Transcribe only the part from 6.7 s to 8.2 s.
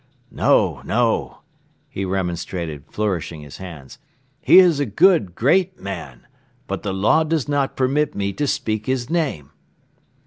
the law does not permit